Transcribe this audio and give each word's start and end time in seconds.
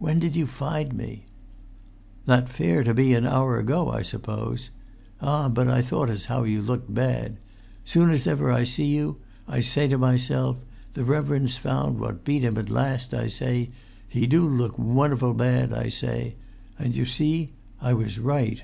"When 0.00 0.18
did 0.18 0.34
you 0.34 0.48
find 0.48 0.92
me?" 0.96 1.26
"That 2.26 2.48
fare 2.48 2.82
to 2.82 2.92
be 2.92 3.14
an 3.14 3.24
hour 3.24 3.56
ago, 3.56 3.88
I 3.88 4.02
suppose. 4.02 4.70
Ah, 5.20 5.48
but 5.48 5.68
I 5.68 5.80
thought 5.80 6.10
as 6.10 6.24
how 6.24 6.42
you 6.42 6.60
looked 6.60 6.92
bad! 6.92 7.36
Soon 7.84 8.10
as 8.10 8.26
ever 8.26 8.50
I 8.50 8.64
see 8.64 8.86
you, 8.86 9.18
I 9.46 9.60
say 9.60 9.86
to 9.86 9.96
myself, 9.96 10.56
'The 10.94 11.04
reverend's 11.04 11.56
found 11.56 12.00
what 12.00 12.24
beat 12.24 12.42
him 12.42 12.58
at 12.58 12.68
last,' 12.68 13.14
I 13.14 13.28
say; 13.28 13.70
'he 14.08 14.26
do 14.26 14.44
look 14.44 14.76
wunnerful 14.76 15.34
bad,' 15.34 15.72
I 15.72 15.88
say. 15.88 16.34
And 16.76 16.96
you 16.96 17.06
see, 17.06 17.52
I 17.80 17.92
was 17.92 18.18
right." 18.18 18.60